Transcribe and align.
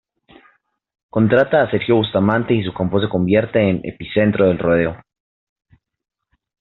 Contrata 1.11 1.61
a 1.61 1.69
Sergio 1.69 1.97
Bustamante 1.97 2.55
y 2.55 2.63
su 2.63 2.73
campo 2.73 2.99
se 2.99 3.07
convierte 3.07 3.69
en 3.69 3.81
"epicentro" 3.83 4.47
del 4.47 4.57
rodeo. 4.57 4.99